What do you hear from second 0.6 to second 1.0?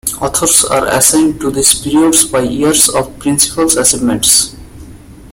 are